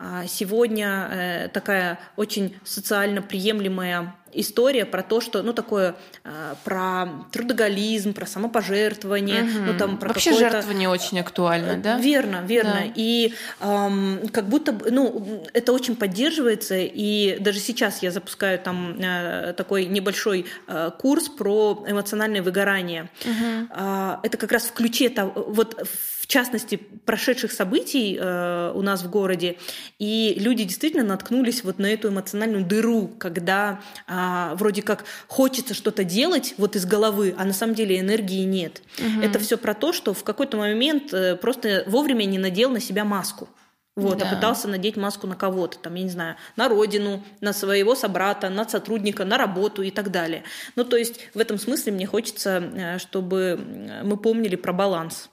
[0.04, 7.08] А сегодня э, такая очень социально приемлемая история про то, что, ну, такое, э, про
[7.32, 9.60] трудоголизм, про самопожертвование, угу.
[9.68, 11.98] ну, там, про Вообще жертва не очень актуально, да?
[11.98, 12.84] Верно, верно.
[12.86, 12.94] Да.
[12.96, 19.54] И эм, как будто, ну, это очень поддерживается, и даже сейчас я запускаю там э,
[19.54, 23.10] такой небольшой э, курс про эмоциональное выгорание.
[23.24, 23.68] Угу.
[23.76, 25.88] Э, это как раз в ключе того, вот
[26.22, 29.58] в частности, прошедших событий э, у нас в городе,
[30.00, 34.14] и люди действительно наткнулись вот на эту эмоциональную дыру, когда э,
[34.56, 38.82] вроде как хочется что-то делать вот из головы, а на самом деле энергии нет.
[39.00, 39.22] Угу.
[39.22, 43.06] Это все про то, что в какой-то момент э, просто вовремя не надел на себя
[43.06, 43.48] маску.
[43.96, 44.32] Вот, а да.
[44.32, 48.50] а пытался надеть маску на кого-то, там, я не знаю, на родину, на своего собрата,
[48.50, 50.44] на сотрудника, на работу и так далее.
[50.78, 53.60] Ну, то есть в этом смысле мне хочется, э, чтобы
[54.04, 55.30] мы помнили про баланс.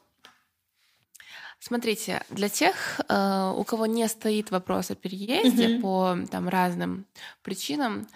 [1.60, 5.82] Смотрите, для тех, э, у кого не стоит вопрос о переезде угу.
[5.82, 7.04] по там, разным
[7.42, 8.06] причинам, э,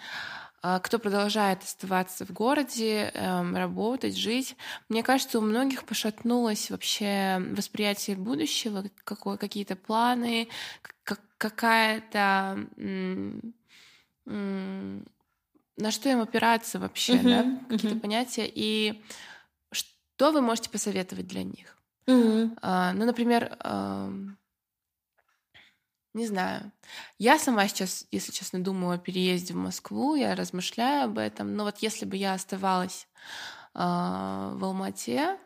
[0.81, 4.55] кто продолжает оставаться в городе, эм, работать, жить.
[4.87, 10.47] Мне кажется, у многих пошатнулось вообще восприятие будущего, какие-то планы,
[11.37, 12.65] какая-то
[14.25, 17.99] на что им опираться вообще, uh-huh, да, какие-то uh-huh.
[17.99, 19.03] понятия, и
[19.71, 21.77] что вы можете посоветовать для них?
[22.61, 24.11] А, ну, например, а,
[26.13, 26.71] не знаю.
[27.17, 31.55] Я сама сейчас, если честно, думаю о переезде в Москву, я размышляю об этом.
[31.55, 33.07] Но вот если бы я оставалась
[33.73, 35.37] а, в Алмате,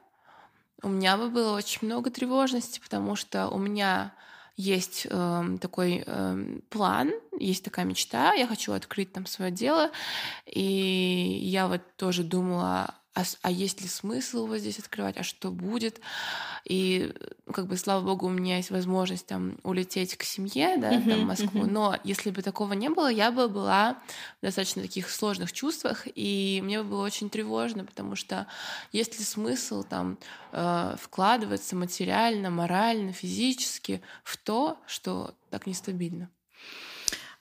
[0.83, 4.13] у меня бы было очень много тревожности, потому что у меня
[4.55, 9.91] есть э, такой э, план, есть такая мечта, я хочу открыть там свое дело,
[10.47, 15.49] и я вот тоже думала а, а есть ли смысл его здесь открывать, а что
[15.49, 15.99] будет.
[16.65, 17.11] И
[17.51, 21.21] как бы, слава богу, у меня есть возможность там улететь к семье, да, uh-huh, там,
[21.21, 21.61] в Москву.
[21.61, 21.71] Uh-huh.
[21.71, 23.97] Но если бы такого не было, я бы была
[24.39, 28.45] в достаточно таких сложных чувствах, и мне бы было очень тревожно, потому что
[28.91, 30.19] есть ли смысл там
[30.51, 36.29] э, вкладываться материально, морально, физически в то, что так нестабильно.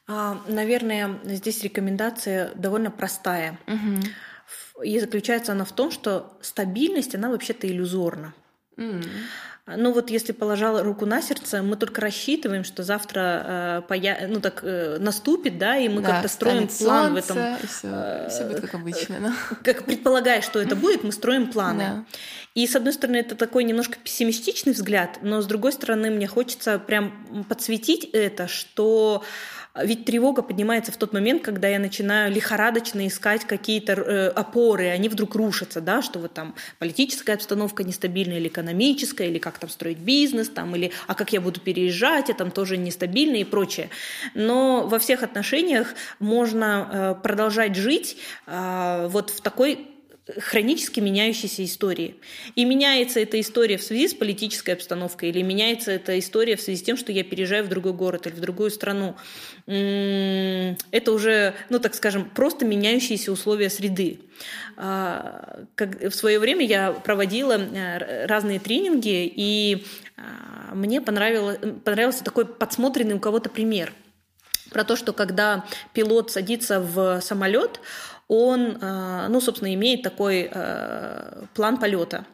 [0.06, 3.58] А, наверное, здесь рекомендация довольно простая.
[3.66, 4.06] Угу.
[4.82, 8.34] И заключается она в том, что стабильность, она вообще-то иллюзорна.
[8.76, 9.04] Mm.
[9.68, 14.28] Ну вот если положила руку на сердце, мы только рассчитываем, что завтра э, поя...
[14.28, 17.56] ну, так, э, наступит, да, и мы да, как-то строим план солнце, в этом.
[17.60, 19.16] И все, э, все будет как обычно.
[19.20, 19.32] Да?
[19.64, 21.78] Как предполагая, что это будет, мы строим планы.
[21.78, 22.04] Да.
[22.54, 26.78] И с одной стороны, это такой немножко пессимистичный взгляд, но с другой стороны, мне хочется
[26.78, 29.24] прям подсветить это, что
[29.82, 35.08] Ведь тревога поднимается в тот момент, когда я начинаю лихорадочно искать какие-то э, опоры, они
[35.08, 39.98] вдруг рушатся, да, что вот там политическая обстановка нестабильная или экономическая, или как там строить
[39.98, 43.90] бизнес, там, или а как я буду переезжать, а там тоже нестабильно и прочее.
[44.34, 49.95] Но во всех отношениях можно э, продолжать жить э, вот в такой
[50.38, 52.16] хронически меняющейся истории.
[52.56, 56.80] И меняется эта история в связи с политической обстановкой, или меняется эта история в связи
[56.80, 59.16] с тем, что я переезжаю в другой город или в другую страну.
[59.66, 64.20] Это уже, ну так скажем, просто меняющиеся условия среды.
[64.76, 72.44] А, в свое время я проводила э, разные тренинги, и а, мне понравилось, понравился такой
[72.44, 73.92] подсмотренный у кого-то пример
[74.70, 75.64] про то, что когда
[75.94, 77.80] пилот садится в самолет,
[78.28, 82.26] он, э, ну, собственно, имеет такой э, план полета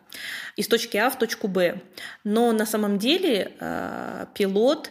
[0.56, 1.80] из точки А в точку Б.
[2.24, 4.90] Но на самом деле э, пилот,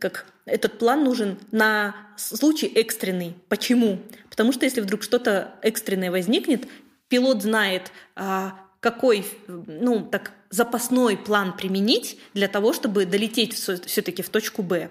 [0.00, 3.36] как этот план нужен на случай экстренный.
[3.48, 4.00] Почему?
[4.30, 6.66] Потому что если вдруг что-то экстренное возникнет,
[7.08, 14.28] пилот знает, а, какой, ну, так, запасной план применить для того, чтобы долететь все-таки в
[14.30, 14.88] точку Б.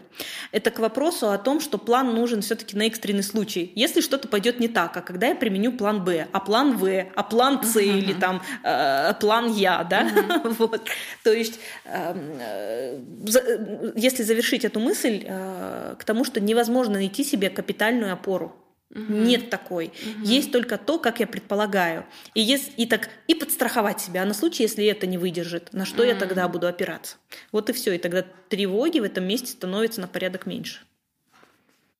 [0.51, 3.71] Это к вопросу о том, что план нужен все-таки на экстренный случай.
[3.75, 7.23] Если что-то пойдет не так, а когда я применю план Б, а план В, а
[7.23, 7.99] план С uh-huh.
[7.99, 10.55] или там э, план Я, да, uh-huh.
[10.59, 10.81] вот.
[11.23, 12.99] То есть, эм, э,
[13.35, 18.55] э, если завершить эту мысль э, к тому, что невозможно найти себе капитальную опору.
[18.91, 19.13] Угу.
[19.13, 19.87] Нет такой.
[19.87, 20.25] Угу.
[20.25, 22.05] Есть только то, как я предполагаю.
[22.33, 24.23] И, есть, и, так, и подстраховать себя.
[24.23, 26.09] А на случай, если это не выдержит, на что угу.
[26.09, 27.17] я тогда буду опираться?
[27.51, 27.93] Вот и все.
[27.93, 30.81] И тогда тревоги в этом месте становятся на порядок меньше.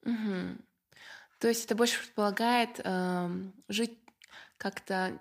[0.06, 0.58] Угу.
[1.40, 3.30] То есть это больше предполагает э,
[3.68, 3.98] жить
[4.58, 5.12] как-то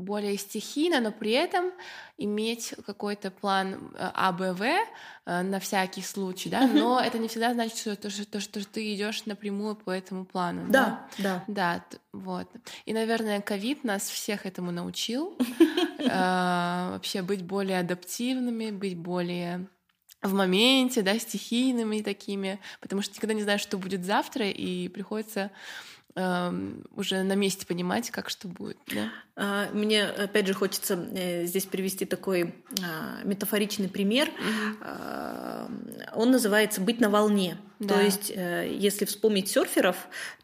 [0.00, 1.72] более стихийно, но при этом
[2.18, 7.28] иметь какой-то план э, А, Б, В э, на всякий случай, да, но это не
[7.28, 10.66] всегда значит, что, то, что, что ты идешь напрямую по этому плану.
[10.68, 11.44] Да, да.
[11.46, 12.48] Да, да вот.
[12.84, 15.36] И, наверное, ковид нас всех этому научил.
[16.02, 19.68] Э, вообще быть более адаптивными, быть более
[20.22, 25.50] в моменте, да, стихийными такими, потому что никогда не знаешь, что будет завтра, и приходится
[26.14, 28.78] уже на месте понимать, как что будет.
[28.92, 29.12] Да?
[29.36, 34.28] А, мне, опять же, хочется э, здесь привести такой а, метафоричный пример.
[34.28, 34.90] Угу.
[36.20, 37.56] Он называется «быть на волне».
[37.80, 37.94] Да.
[37.94, 39.96] То есть, э, если вспомнить серферов,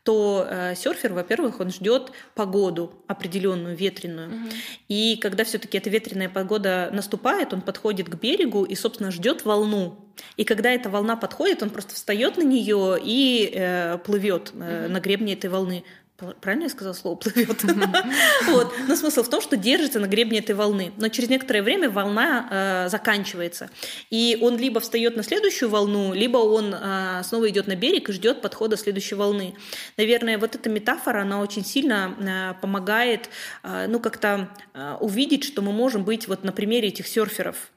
[0.02, 4.28] то э, серфер, во-первых, он ждет погоду определенную, ветреную.
[4.28, 4.48] Угу.
[4.88, 9.98] И когда все-таки эта ветреная погода наступает, он подходит к берегу и, собственно, ждет волну.
[10.38, 14.98] И когда эта волна подходит, он просто встает на нее и э, плывет э, на
[15.00, 15.84] гребне этой волны.
[16.16, 17.62] Правильно я сказала слово плывет?
[18.46, 18.74] вот.
[18.88, 20.92] Но смысл в том, что держится на гребне этой волны.
[20.96, 23.68] Но через некоторое время волна э, заканчивается.
[24.08, 28.12] И он либо встает на следующую волну, либо он э, снова идет на берег и
[28.12, 29.54] ждет подхода следующей волны.
[29.98, 33.28] Наверное, вот эта метафора, она очень сильно э, помогает
[33.62, 37.70] э, ну, как-то э, увидеть, что мы можем быть вот на примере этих серферов.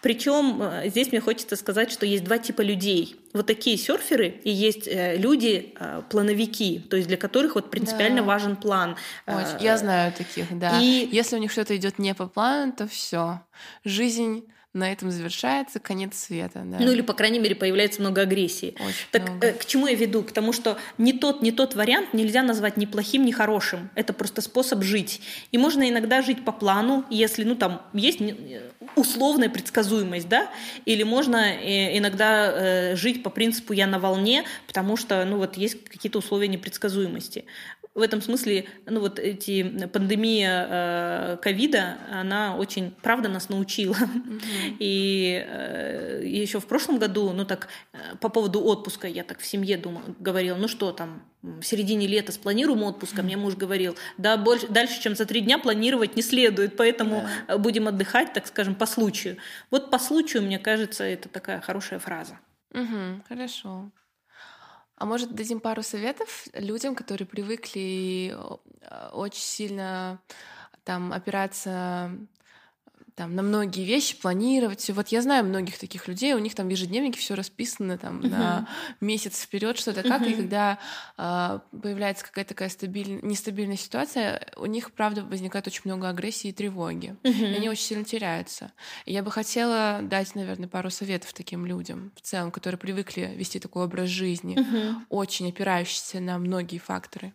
[0.00, 3.16] Причем э, здесь мне хочется сказать, что есть два типа людей.
[3.32, 8.18] Вот такие серферы и есть э, люди э, плановики, то есть для которых вот принципиально
[8.18, 8.24] да.
[8.24, 8.96] важен план.
[9.26, 9.64] Очень.
[9.64, 10.80] Я знаю таких, да.
[10.80, 13.40] И если у них что-то идет не по плану, то все,
[13.84, 14.44] жизнь
[14.74, 16.62] на этом завершается конец света.
[16.64, 16.78] Да.
[16.80, 18.74] Ну или, по крайней мере, появляется много агрессии.
[18.80, 19.46] Очень так много.
[19.48, 20.22] Э, к чему я веду?
[20.22, 23.90] К тому, что не тот, не тот вариант нельзя назвать ни плохим, ни хорошим.
[23.94, 25.20] Это просто способ жить.
[25.50, 28.20] И можно иногда жить по плану, если, ну, там, есть
[28.96, 30.50] условная предсказуемость, да,
[30.86, 35.56] или можно э, иногда э, жить по принципу «я на волне», потому что, ну, вот
[35.56, 37.44] есть какие-то условия непредсказуемости
[37.94, 43.94] в этом смысле, ну вот эти пандемия э, ковида, она очень, правда, нас научила.
[43.94, 44.76] Mm-hmm.
[44.78, 49.46] И э, еще в прошлом году, ну так, э, по поводу отпуска, я так в
[49.46, 53.94] семье думала, говорила, ну что там, в середине лета спланируем отпуск, а мне муж говорил,
[54.16, 57.58] да, больше, дальше, чем за три дня планировать не следует, поэтому yeah.
[57.58, 59.36] будем отдыхать, так скажем, по случаю.
[59.70, 62.38] Вот по случаю, мне кажется, это такая хорошая фраза.
[62.72, 63.90] Угу, хорошо.
[64.96, 70.20] А может, дадим пару советов людям, которые привыкли э, очень сильно
[70.84, 72.16] там опираться
[73.14, 74.88] там, на многие вещи, планировать.
[74.90, 78.28] Вот я знаю многих таких людей, у них там в ежедневнике все расписано там, uh-huh.
[78.28, 78.68] на
[79.00, 80.32] месяц вперед что-то как, uh-huh.
[80.32, 80.78] и когда
[81.18, 83.20] э, появляется какая-то такая стабиль...
[83.22, 87.16] нестабильная ситуация, у них, правда, возникает очень много агрессии и тревоги.
[87.22, 87.52] Uh-huh.
[87.52, 88.72] И они очень сильно теряются.
[89.04, 93.58] И я бы хотела дать, наверное, пару советов таким людям в целом, которые привыкли вести
[93.58, 94.94] такой образ жизни, uh-huh.
[95.08, 97.32] очень опирающийся на многие факторы.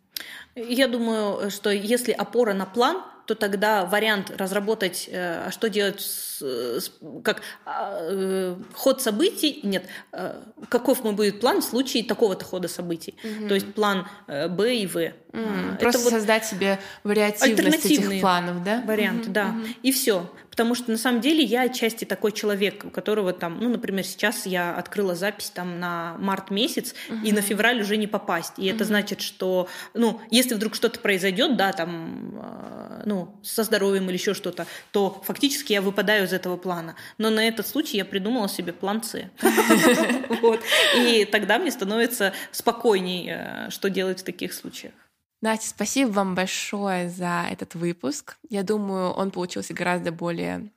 [0.56, 6.00] Я думаю, что если опора на план, то тогда вариант разработать, э, а что делать,
[6.00, 6.92] с, с,
[7.24, 12.70] как а, э, ход событий, нет, э, каков мы будет план в случае такого-то хода
[12.70, 13.16] событий.
[13.24, 13.50] Угу.
[13.50, 14.96] То есть план э, Б и В.
[15.34, 18.82] Mm, просто вот создать себе вариативность этих планов, да?
[18.88, 19.48] Варианты, mm-hmm, да.
[19.48, 19.76] Mm-hmm.
[19.84, 20.32] И все.
[20.58, 24.48] Потому что на самом деле я отчасти такой человек, у которого там, ну, например, сейчас
[24.48, 27.24] я открыла запись там на март месяц, mm-hmm.
[27.24, 28.54] и на февраль уже не попасть.
[28.58, 28.76] И mm-hmm.
[28.76, 34.18] это значит, что, ну, если вдруг что-то произойдет, да, там, э, ну, со здоровьем или
[34.18, 36.96] еще что-то, то фактически я выпадаю из этого плана.
[37.20, 39.14] Но на этот случай я придумала себе план С.
[40.96, 44.94] И тогда мне становится спокойней, э, что делать в таких случаях.
[45.40, 48.38] Настя, спасибо вам большое за этот выпуск.
[48.50, 50.72] Я думаю, он получился гораздо более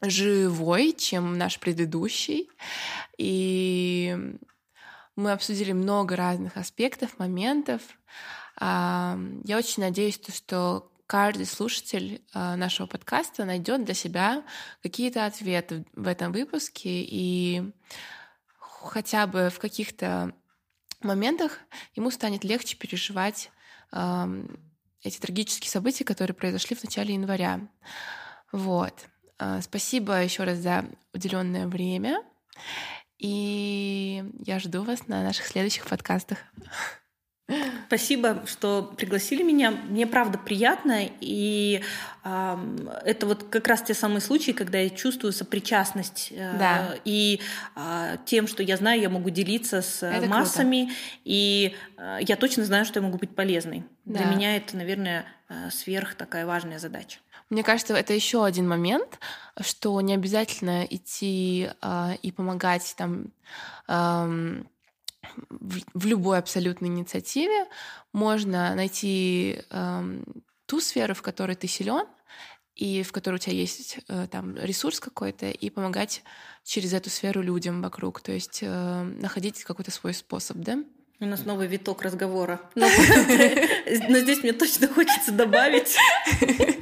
[0.00, 2.48] живой, чем наш предыдущий.
[3.18, 4.16] И
[5.16, 7.82] мы обсудили много разных аспектов, моментов.
[8.56, 14.44] А, я очень надеюсь, что каждый слушатель а, нашего подкаста найдет для себя
[14.82, 17.72] какие-то ответы в этом выпуске и
[18.58, 20.34] хотя бы в каких-то
[21.00, 21.58] моментах
[21.94, 23.50] ему станет легче переживать
[25.02, 27.60] эти трагические события, которые произошли в начале января.
[28.52, 28.94] Вот.
[29.38, 32.22] А, спасибо еще раз за уделенное время.
[33.18, 36.38] И я жду вас на наших следующих подкастах.
[37.88, 39.70] Спасибо, что пригласили меня.
[39.70, 41.82] Мне правда приятно, и
[42.24, 42.56] э,
[43.04, 46.96] это вот как раз те самые случаи, когда я чувствую сопричастность э, да.
[47.04, 47.40] и
[47.76, 50.98] э, тем, что я знаю, я могу делиться с это массами, круто.
[51.24, 53.84] и э, я точно знаю, что я могу быть полезной.
[54.06, 54.20] Да.
[54.20, 57.18] Для меня это, наверное, э, сверх такая важная задача.
[57.50, 59.18] Мне кажется, это еще один момент,
[59.60, 63.26] что не обязательно идти э, и помогать там.
[63.86, 64.62] Э,
[65.50, 67.66] в любой абсолютной инициативе
[68.12, 70.22] можно найти э,
[70.66, 72.06] ту сферу, в которой ты силен,
[72.74, 76.22] и в которой у тебя есть э, там ресурс какой-то, и помогать
[76.64, 80.78] через эту сферу людям вокруг, то есть э, находить какой-то свой способ, да?
[81.20, 82.60] У нас новый виток разговора.
[82.74, 82.88] Но,
[84.18, 85.96] здесь мне точно хочется добавить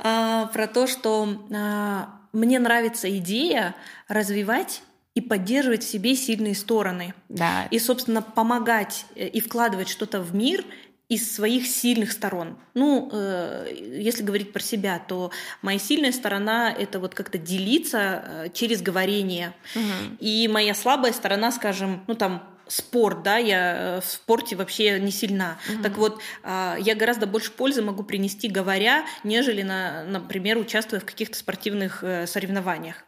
[0.00, 3.76] а, про то, что а, мне нравится идея
[4.08, 4.82] развивать
[5.14, 7.14] и поддерживать в себе сильные стороны.
[7.28, 7.66] Да.
[7.70, 10.64] И, собственно, помогать э, и вкладывать что-то в мир
[11.08, 12.56] из своих сильных сторон.
[12.72, 13.66] Ну, э,
[13.98, 19.52] если говорить про себя, то моя сильная сторона это вот как-то делиться э, через говорение.
[19.74, 20.16] Угу.
[20.20, 22.42] И моя слабая сторона, скажем, ну там
[22.72, 25.58] спорт, да, я э, в спорте вообще не сильна.
[25.68, 25.82] Mm-hmm.
[25.82, 31.04] Так вот, а, я гораздо больше пользы могу принести, говоря, нежели, на, например, участвуя в
[31.04, 33.04] каких-то спортивных э, соревнованиях.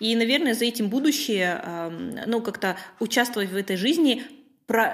[0.00, 1.62] И, наверное, за этим будущее,
[2.26, 4.24] ну, как-то участвовать в этой жизни,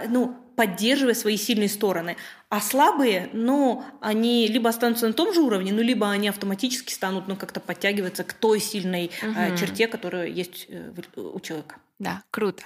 [0.08, 2.16] ну, поддерживая свои сильные стороны.
[2.50, 7.28] А слабые, ну, они либо останутся на том же уровне, ну, либо они автоматически станут,
[7.28, 9.56] ну, как-то подтягиваться к той сильной угу.
[9.56, 10.68] черте, которая есть
[11.16, 11.76] у человека.
[11.98, 12.64] Да, круто.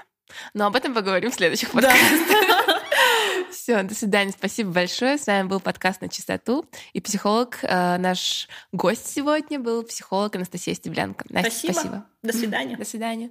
[0.55, 2.01] Но об этом поговорим в следующих подкастах.
[2.63, 2.83] Да.
[3.51, 4.33] Все, до свидания.
[4.33, 5.19] Спасибо большое.
[5.19, 6.65] С вами был подкаст на чистоту.
[6.93, 11.25] И психолог, э, наш гость сегодня был психолог Анастасия Стеблянко.
[11.29, 11.73] Настя, спасибо.
[11.73, 12.07] спасибо.
[12.23, 12.77] До свидания.
[12.77, 13.31] До свидания.